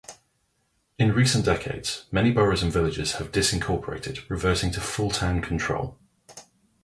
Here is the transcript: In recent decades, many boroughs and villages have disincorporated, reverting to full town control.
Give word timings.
In 0.97 1.11
recent 1.13 1.45
decades, 1.45 2.07
many 2.11 2.31
boroughs 2.31 2.63
and 2.63 2.73
villages 2.73 3.11
have 3.17 3.31
disincorporated, 3.31 4.27
reverting 4.31 4.71
to 4.71 4.81
full 4.81 5.11
town 5.11 5.43
control. 5.43 5.99